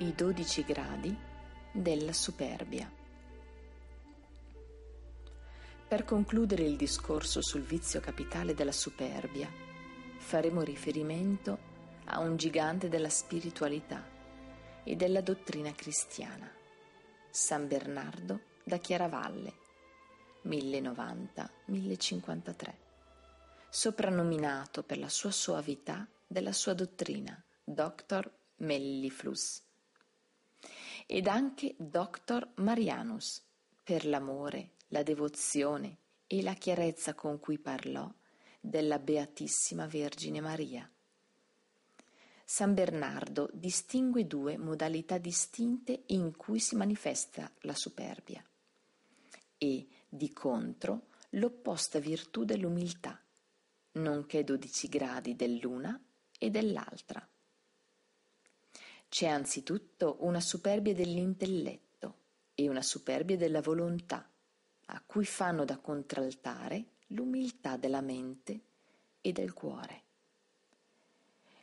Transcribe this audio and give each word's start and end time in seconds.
i 0.00 0.12
dodici 0.14 0.64
gradi 0.64 1.14
della 1.70 2.14
superbia. 2.14 2.90
Per 5.86 6.04
concludere 6.04 6.62
il 6.62 6.76
discorso 6.76 7.42
sul 7.42 7.60
vizio 7.60 8.00
capitale 8.00 8.54
della 8.54 8.72
superbia, 8.72 9.46
faremo 10.16 10.62
riferimento 10.62 11.68
a 12.06 12.18
un 12.20 12.36
gigante 12.36 12.88
della 12.88 13.10
spiritualità 13.10 14.02
e 14.84 14.96
della 14.96 15.20
dottrina 15.20 15.74
cristiana, 15.74 16.50
San 17.28 17.68
Bernardo 17.68 18.40
da 18.64 18.78
Chiaravalle, 18.78 19.52
1090-1053, 20.46 22.72
soprannominato 23.68 24.82
per 24.82 24.98
la 24.98 25.10
sua 25.10 25.30
soavità 25.30 26.08
della 26.26 26.52
sua 26.52 26.72
dottrina, 26.72 27.38
Dr. 27.62 28.32
Melliflus 28.56 29.68
ed 31.12 31.26
anche 31.26 31.74
Dr. 31.76 32.52
Marianus, 32.58 33.42
per 33.82 34.06
l'amore, 34.06 34.74
la 34.90 35.02
devozione 35.02 35.96
e 36.28 36.40
la 36.40 36.54
chiarezza 36.54 37.14
con 37.14 37.40
cui 37.40 37.58
parlò 37.58 38.08
della 38.60 39.00
Beatissima 39.00 39.88
Vergine 39.88 40.40
Maria. 40.40 40.88
San 42.44 42.74
Bernardo 42.74 43.50
distingue 43.52 44.28
due 44.28 44.56
modalità 44.56 45.18
distinte 45.18 46.04
in 46.06 46.36
cui 46.36 46.60
si 46.60 46.76
manifesta 46.76 47.50
la 47.62 47.74
superbia 47.74 48.44
e, 49.58 49.88
di 50.08 50.32
contro, 50.32 51.08
l'opposta 51.30 51.98
virtù 51.98 52.44
dell'umiltà, 52.44 53.20
nonché 53.94 54.44
dodici 54.44 54.86
gradi 54.86 55.34
dell'una 55.34 56.00
e 56.38 56.50
dell'altra. 56.50 57.28
C'è 59.10 59.26
anzitutto 59.26 60.18
una 60.20 60.40
superbia 60.40 60.94
dell'intelletto 60.94 62.18
e 62.54 62.68
una 62.68 62.80
superbia 62.80 63.36
della 63.36 63.60
volontà, 63.60 64.30
a 64.86 65.02
cui 65.04 65.24
fanno 65.24 65.64
da 65.64 65.78
contraltare 65.78 66.92
l'umiltà 67.08 67.76
della 67.76 68.02
mente 68.02 68.60
e 69.20 69.32
del 69.32 69.52
cuore. 69.52 70.02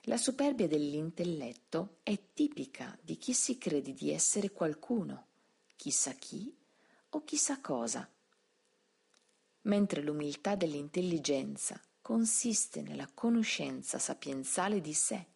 La 0.02 0.18
superbia 0.18 0.68
dell'intelletto 0.68 2.00
è 2.04 2.20
tipica 2.34 3.00
di 3.02 3.18
chi 3.18 3.32
si 3.32 3.58
crede 3.58 3.94
di 3.94 4.12
essere 4.12 4.52
qualcuno, 4.52 5.28
chissà 5.78 6.12
chi 6.12 6.54
o 7.12 7.24
chissà 7.24 7.62
cosa, 7.62 8.12
mentre 9.62 10.02
l'umiltà 10.02 10.56
dell'intelligenza 10.56 11.82
consiste 12.02 12.82
nella 12.82 13.10
conoscenza 13.14 14.00
sapienzale 14.00 14.82
di 14.82 14.94
sé 14.94 15.28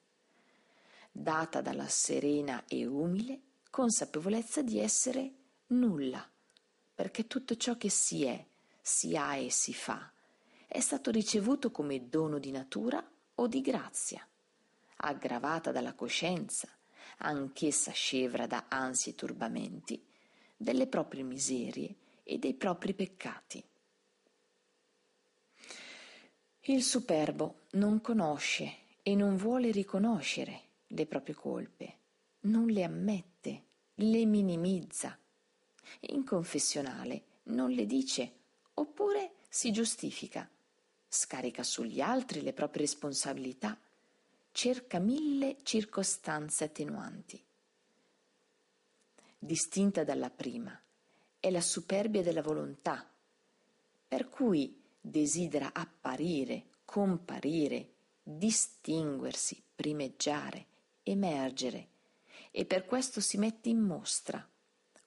data 1.11 1.61
dalla 1.61 1.87
serena 1.87 2.63
e 2.67 2.85
umile 2.85 3.41
consapevolezza 3.69 4.61
di 4.61 4.79
essere 4.79 5.33
nulla, 5.67 6.27
perché 6.93 7.27
tutto 7.27 7.55
ciò 7.55 7.77
che 7.77 7.89
si 7.89 8.23
è, 8.23 8.45
si 8.81 9.15
ha 9.15 9.35
e 9.35 9.49
si 9.49 9.73
fa 9.73 10.11
è 10.67 10.79
stato 10.79 11.11
ricevuto 11.11 11.69
come 11.69 12.07
dono 12.07 12.39
di 12.39 12.49
natura 12.49 13.05
o 13.35 13.47
di 13.47 13.59
grazia, 13.59 14.25
aggravata 14.97 15.71
dalla 15.71 15.93
coscienza, 15.93 16.69
anch'essa 17.17 17.91
scevra 17.91 18.47
da 18.47 18.65
ansie 18.69 19.11
e 19.11 19.15
turbamenti, 19.15 20.01
delle 20.55 20.87
proprie 20.87 21.23
miserie 21.23 21.95
e 22.23 22.37
dei 22.37 22.53
propri 22.53 22.93
peccati. 22.93 23.61
Il 26.61 26.83
superbo 26.83 27.63
non 27.71 27.99
conosce 27.99 28.77
e 29.01 29.13
non 29.15 29.35
vuole 29.35 29.71
riconoscere 29.71 30.69
le 30.93 31.05
proprie 31.05 31.35
colpe, 31.35 31.97
non 32.41 32.67
le 32.67 32.83
ammette, 32.83 33.63
le 33.95 34.25
minimizza. 34.25 35.17
In 36.11 36.23
confessionale 36.23 37.23
non 37.43 37.71
le 37.71 37.85
dice, 37.85 38.33
oppure 38.75 39.33
si 39.49 39.71
giustifica, 39.71 40.49
scarica 41.07 41.63
sugli 41.63 42.01
altri 42.01 42.41
le 42.41 42.53
proprie 42.53 42.83
responsabilità, 42.83 43.77
cerca 44.51 44.99
mille 44.99 45.57
circostanze 45.63 46.65
attenuanti. 46.65 47.41
Distinta 49.37 50.03
dalla 50.03 50.29
prima 50.29 50.79
è 51.39 51.49
la 51.49 51.61
superbia 51.61 52.21
della 52.21 52.41
volontà, 52.41 53.09
per 54.07 54.29
cui 54.29 54.79
desidera 54.99 55.71
apparire, 55.73 56.65
comparire, 56.85 57.93
distinguersi, 58.21 59.61
primeggiare, 59.73 60.67
emergere 61.03 61.89
e 62.51 62.65
per 62.65 62.85
questo 62.85 63.21
si 63.21 63.37
mette 63.37 63.69
in 63.69 63.79
mostra, 63.79 64.45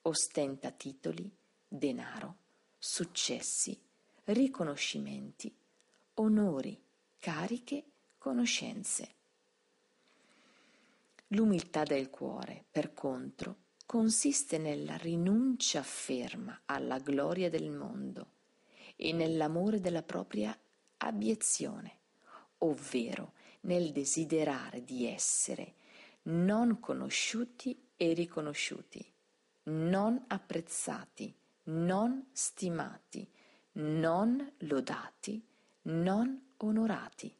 ostenta 0.03 0.71
titoli, 0.71 1.31
denaro, 1.67 2.37
successi, 2.77 3.79
riconoscimenti, 4.25 5.55
onori, 6.15 6.81
cariche, 7.19 7.83
conoscenze. 8.17 9.13
L'umiltà 11.29 11.83
del 11.83 12.09
cuore, 12.09 12.65
per 12.69 12.93
contro, 12.93 13.57
consiste 13.85 14.57
nella 14.57 14.95
rinuncia 14.97 15.83
ferma 15.83 16.61
alla 16.65 16.99
gloria 16.99 17.49
del 17.49 17.69
mondo 17.69 18.29
e 18.95 19.11
nell'amore 19.11 19.79
della 19.79 20.03
propria 20.03 20.57
abiezione, 20.97 21.99
ovvero 22.59 23.33
nel 23.61 23.91
desiderare 23.91 24.83
di 24.83 25.05
essere 25.05 25.73
non 26.25 26.79
conosciuti 26.79 27.89
e 27.95 28.13
riconosciuti, 28.13 29.13
non 29.63 30.23
apprezzati, 30.27 31.33
non 31.63 32.27
stimati, 32.31 33.29
non 33.73 34.53
lodati, 34.59 35.45
non 35.83 36.53
onorati, 36.57 37.35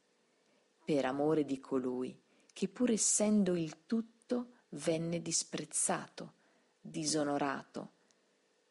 per 0.83 1.05
amore 1.05 1.45
di 1.45 1.59
colui 1.59 2.19
che 2.53 2.67
pur 2.67 2.91
essendo 2.91 3.55
il 3.55 3.85
tutto 3.85 4.51
venne 4.69 5.21
disprezzato, 5.21 6.33
disonorato, 6.79 7.91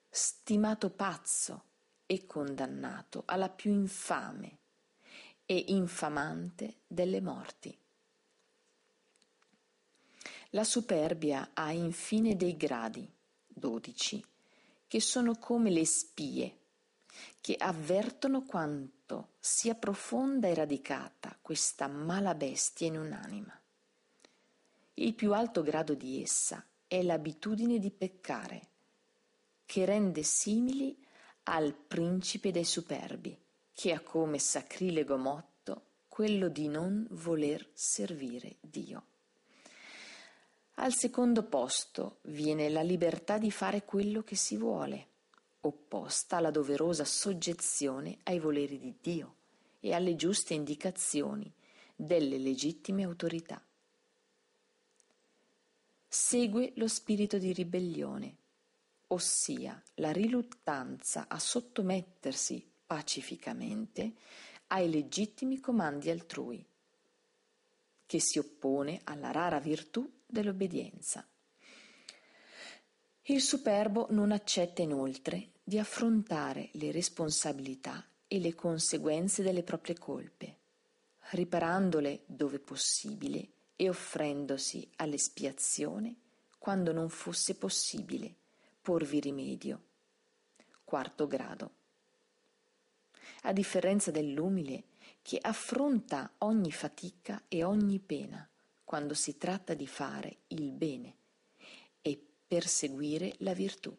stimato 0.08 0.90
pazzo 0.90 1.64
e 2.06 2.24
condannato 2.26 3.24
alla 3.26 3.48
più 3.48 3.72
infame 3.72 4.58
e 5.44 5.64
infamante 5.68 6.82
delle 6.86 7.20
morti. 7.20 7.76
La 10.54 10.62
superbia 10.62 11.50
ha 11.52 11.72
infine 11.72 12.36
dei 12.36 12.56
gradi, 12.56 13.10
dodici, 13.44 14.24
che 14.86 15.00
sono 15.00 15.34
come 15.36 15.68
le 15.68 15.84
spie, 15.84 16.58
che 17.40 17.56
avvertono 17.58 18.44
quanto 18.44 19.30
sia 19.40 19.74
profonda 19.74 20.46
e 20.46 20.54
radicata 20.54 21.36
questa 21.42 21.88
mala 21.88 22.36
bestia 22.36 22.86
in 22.86 22.98
un'anima. 22.98 23.60
Il 24.94 25.14
più 25.14 25.34
alto 25.34 25.62
grado 25.62 25.94
di 25.94 26.22
essa 26.22 26.64
è 26.86 27.02
l'abitudine 27.02 27.80
di 27.80 27.90
peccare, 27.90 28.68
che 29.66 29.84
rende 29.84 30.22
simili 30.22 30.96
al 31.44 31.74
principe 31.74 32.52
dei 32.52 32.64
superbi, 32.64 33.36
che 33.72 33.92
ha 33.92 33.98
come 33.98 34.38
sacrilego 34.38 35.16
motto 35.16 35.82
quello 36.06 36.46
di 36.46 36.68
non 36.68 37.04
voler 37.10 37.68
servire 37.72 38.58
Dio. 38.60 39.06
Al 40.76 40.92
secondo 40.92 41.44
posto 41.44 42.18
viene 42.22 42.68
la 42.68 42.82
libertà 42.82 43.38
di 43.38 43.50
fare 43.50 43.84
quello 43.84 44.22
che 44.22 44.34
si 44.34 44.56
vuole, 44.56 45.06
opposta 45.60 46.36
alla 46.36 46.50
doverosa 46.50 47.04
soggezione 47.04 48.18
ai 48.24 48.40
voleri 48.40 48.78
di 48.78 48.94
Dio 49.00 49.36
e 49.78 49.92
alle 49.94 50.16
giuste 50.16 50.52
indicazioni 50.54 51.50
delle 51.94 52.38
legittime 52.38 53.04
autorità. 53.04 53.62
Segue 56.08 56.72
lo 56.76 56.88
spirito 56.88 57.38
di 57.38 57.52
ribellione, 57.52 58.36
ossia 59.08 59.80
la 59.94 60.10
riluttanza 60.10 61.26
a 61.28 61.38
sottomettersi 61.38 62.68
pacificamente 62.84 64.14
ai 64.68 64.90
legittimi 64.90 65.60
comandi 65.60 66.10
altrui, 66.10 66.64
che 68.06 68.20
si 68.20 68.38
oppone 68.38 69.00
alla 69.04 69.30
rara 69.30 69.60
virtù 69.60 70.10
dell'obbedienza. 70.34 71.26
Il 73.22 73.40
superbo 73.40 74.08
non 74.10 74.32
accetta 74.32 74.82
inoltre 74.82 75.52
di 75.62 75.78
affrontare 75.78 76.68
le 76.72 76.90
responsabilità 76.90 78.04
e 78.28 78.38
le 78.38 78.54
conseguenze 78.54 79.42
delle 79.42 79.62
proprie 79.62 79.96
colpe, 79.96 80.58
riparandole 81.30 82.24
dove 82.26 82.58
possibile 82.58 83.48
e 83.76 83.88
offrendosi 83.88 84.90
all'espiazione 84.96 86.16
quando 86.58 86.92
non 86.92 87.08
fosse 87.08 87.54
possibile 87.54 88.34
porvi 88.82 89.20
rimedio. 89.20 89.82
Quarto 90.84 91.26
grado. 91.26 91.70
A 93.42 93.52
differenza 93.52 94.10
dell'umile 94.10 94.84
che 95.22 95.38
affronta 95.40 96.34
ogni 96.38 96.72
fatica 96.72 97.44
e 97.48 97.64
ogni 97.64 97.98
pena 98.00 98.46
quando 98.94 99.14
si 99.14 99.36
tratta 99.36 99.74
di 99.74 99.88
fare 99.88 100.42
il 100.48 100.70
bene 100.70 101.16
perseguire 102.54 103.34
la 103.38 103.52
virtù. 103.52 103.92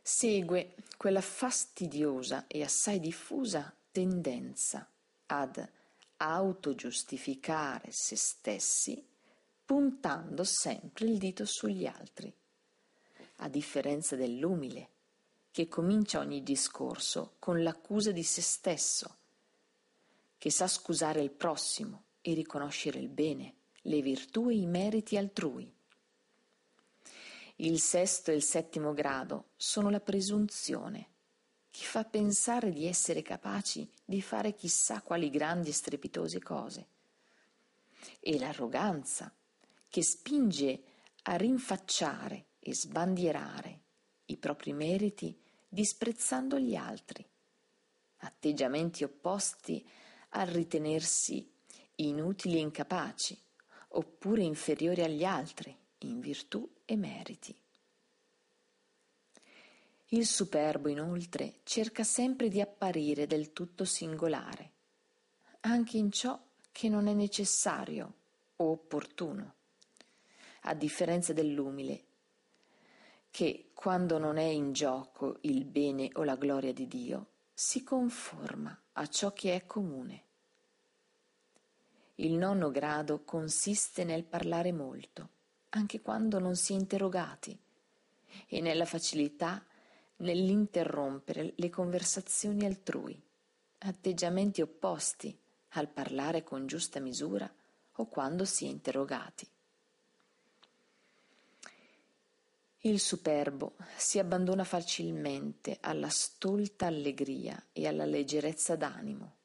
Segue 0.00 0.76
quella 0.96 1.20
fastidiosa 1.20 2.46
e 2.46 2.62
assai 2.62 3.00
diffusa 3.00 3.74
tendenza 3.90 4.88
ad 5.26 5.68
autogiustificare 6.18 7.90
se 7.90 8.14
stessi 8.14 9.04
puntando 9.64 10.44
sempre 10.44 11.06
il 11.06 11.18
dito 11.18 11.44
sugli 11.44 11.86
altri, 11.86 12.32
a 13.38 13.48
differenza 13.48 14.14
dell'umile, 14.14 14.90
che 15.50 15.66
comincia 15.66 16.20
ogni 16.20 16.44
discorso 16.44 17.34
con 17.40 17.64
l'accusa 17.64 18.12
di 18.12 18.22
se 18.22 18.42
stesso, 18.42 19.16
che 20.44 20.50
sa 20.50 20.68
scusare 20.68 21.22
il 21.22 21.30
prossimo 21.30 22.02
e 22.20 22.34
riconoscere 22.34 22.98
il 22.98 23.08
bene, 23.08 23.54
le 23.80 24.02
virtù 24.02 24.50
e 24.50 24.56
i 24.56 24.66
meriti 24.66 25.16
altrui. 25.16 25.74
Il 27.56 27.80
sesto 27.80 28.30
e 28.30 28.34
il 28.34 28.42
settimo 28.42 28.92
grado 28.92 29.52
sono 29.56 29.88
la 29.88 30.00
presunzione, 30.00 31.08
che 31.70 31.84
fa 31.86 32.04
pensare 32.04 32.72
di 32.72 32.84
essere 32.84 33.22
capaci 33.22 33.90
di 34.04 34.20
fare 34.20 34.54
chissà 34.54 35.00
quali 35.00 35.30
grandi 35.30 35.70
e 35.70 35.72
strepitose 35.72 36.42
cose, 36.42 36.88
e 38.20 38.38
l'arroganza, 38.38 39.34
che 39.88 40.02
spinge 40.02 40.82
a 41.22 41.36
rinfacciare 41.36 42.48
e 42.58 42.74
sbandierare 42.74 43.80
i 44.26 44.36
propri 44.36 44.74
meriti 44.74 45.40
disprezzando 45.66 46.58
gli 46.58 46.74
altri, 46.74 47.26
atteggiamenti 48.18 49.04
opposti 49.04 49.82
al 50.36 50.46
ritenersi 50.48 51.48
inutili 51.96 52.56
e 52.56 52.60
incapaci, 52.60 53.38
oppure 53.88 54.42
inferiori 54.42 55.02
agli 55.02 55.24
altri 55.24 55.76
in 55.98 56.20
virtù 56.20 56.68
e 56.84 56.96
meriti. 56.96 57.56
Il 60.08 60.26
superbo, 60.26 60.88
inoltre, 60.88 61.60
cerca 61.62 62.04
sempre 62.04 62.48
di 62.48 62.60
apparire 62.60 63.26
del 63.26 63.52
tutto 63.52 63.84
singolare, 63.84 64.72
anche 65.60 65.96
in 65.96 66.10
ciò 66.10 66.40
che 66.70 66.88
non 66.88 67.06
è 67.06 67.12
necessario 67.12 68.14
o 68.56 68.70
opportuno 68.70 69.54
a 70.62 70.74
differenza 70.74 71.32
dell'umile, 71.32 72.04
che 73.30 73.70
quando 73.74 74.18
non 74.18 74.36
è 74.36 74.44
in 74.44 74.72
gioco 74.72 75.38
il 75.42 75.64
bene 75.64 76.10
o 76.14 76.24
la 76.24 76.36
gloria 76.36 76.72
di 76.72 76.86
Dio, 76.86 77.26
si 77.56 77.84
conforma 77.84 78.76
a 78.94 79.06
ciò 79.06 79.32
che 79.32 79.54
è 79.54 79.64
comune. 79.64 80.22
Il 82.16 82.32
nono 82.32 82.72
grado 82.72 83.22
consiste 83.22 84.02
nel 84.02 84.24
parlare 84.24 84.72
molto, 84.72 85.28
anche 85.70 86.00
quando 86.00 86.40
non 86.40 86.56
si 86.56 86.72
è 86.72 86.76
interrogati, 86.76 87.56
e 88.48 88.60
nella 88.60 88.84
facilità 88.84 89.64
nell'interrompere 90.16 91.52
le 91.56 91.70
conversazioni 91.70 92.66
altrui, 92.66 93.20
atteggiamenti 93.78 94.60
opposti 94.60 95.36
al 95.70 95.88
parlare 95.88 96.42
con 96.42 96.66
giusta 96.66 96.98
misura 96.98 97.52
o 97.92 98.06
quando 98.06 98.44
si 98.44 98.66
è 98.66 98.68
interrogati. 98.68 99.48
Il 102.86 103.00
superbo 103.00 103.76
si 103.96 104.18
abbandona 104.18 104.62
facilmente 104.62 105.78
alla 105.80 106.10
stolta 106.10 106.84
allegria 106.84 107.68
e 107.72 107.86
alla 107.86 108.04
leggerezza 108.04 108.76
d'animo, 108.76 109.36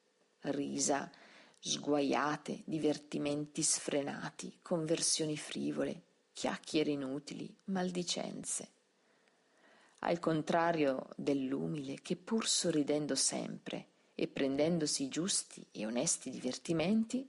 risa, 0.41 1.09
sguaiate, 1.57 2.63
divertimenti 2.65 3.63
sfrenati, 3.63 4.59
conversioni 4.62 5.38
frivole, 5.38 6.01
chiacchiere 6.33 6.91
inutili, 6.91 7.50
maldicenze. 7.65 8.71
Al 10.00 10.19
contrario 10.19 11.07
dell'umile 11.15 12.01
che 12.01 12.18
pur 12.18 12.45
sorridendo 12.45 13.15
sempre 13.15 13.88
e 14.15 14.27
prendendosi 14.27 15.07
giusti 15.07 15.65
e 15.71 15.85
onesti 15.85 16.30
divertimenti, 16.30 17.25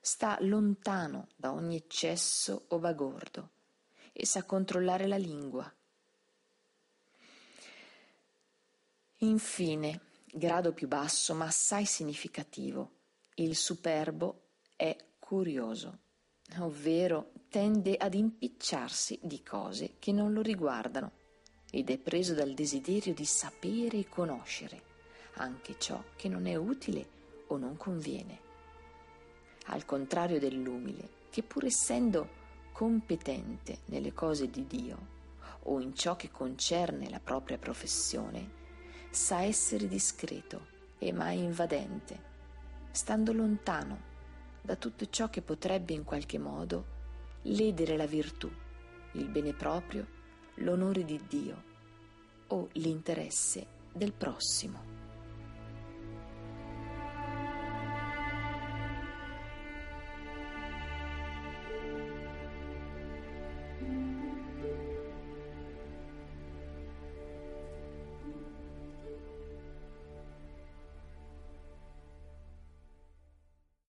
sta 0.00 0.38
lontano 0.40 1.28
da 1.36 1.52
ogni 1.52 1.76
eccesso 1.76 2.64
o 2.68 2.78
bagordo 2.78 3.50
e 4.18 4.24
sa 4.24 4.44
controllare 4.44 5.06
la 5.06 5.18
lingua. 5.18 5.70
Infine, 9.18 10.00
grado 10.24 10.72
più 10.72 10.88
basso 10.88 11.34
ma 11.34 11.44
assai 11.44 11.84
significativo, 11.84 12.92
il 13.34 13.54
superbo 13.54 14.44
è 14.74 14.96
curioso, 15.18 15.98
ovvero 16.58 17.32
tende 17.50 17.96
ad 17.96 18.14
impicciarsi 18.14 19.18
di 19.22 19.42
cose 19.42 19.96
che 19.98 20.12
non 20.12 20.32
lo 20.32 20.40
riguardano 20.40 21.12
ed 21.70 21.90
è 21.90 21.98
preso 21.98 22.32
dal 22.32 22.54
desiderio 22.54 23.12
di 23.12 23.24
sapere 23.26 23.98
e 23.98 24.08
conoscere 24.08 24.94
anche 25.34 25.76
ciò 25.78 26.02
che 26.16 26.28
non 26.28 26.46
è 26.46 26.54
utile 26.54 27.06
o 27.48 27.58
non 27.58 27.76
conviene. 27.76 28.40
Al 29.66 29.84
contrario 29.84 30.38
dell'umile, 30.38 31.24
che 31.30 31.42
pur 31.42 31.66
essendo 31.66 32.44
competente 32.76 33.78
nelle 33.86 34.12
cose 34.12 34.50
di 34.50 34.66
Dio 34.66 35.14
o 35.62 35.80
in 35.80 35.94
ciò 35.94 36.14
che 36.14 36.30
concerne 36.30 37.08
la 37.08 37.20
propria 37.20 37.56
professione, 37.56 38.50
sa 39.08 39.40
essere 39.44 39.88
discreto 39.88 40.66
e 40.98 41.10
mai 41.10 41.38
invadente, 41.38 42.20
stando 42.90 43.32
lontano 43.32 43.98
da 44.60 44.76
tutto 44.76 45.08
ciò 45.08 45.30
che 45.30 45.40
potrebbe 45.40 45.94
in 45.94 46.04
qualche 46.04 46.38
modo 46.38 46.84
ledere 47.44 47.96
la 47.96 48.06
virtù, 48.06 48.50
il 49.12 49.28
bene 49.30 49.54
proprio, 49.54 50.06
l'onore 50.56 51.02
di 51.06 51.18
Dio 51.26 51.62
o 52.48 52.68
l'interesse 52.72 53.66
del 53.90 54.12
prossimo. 54.12 54.95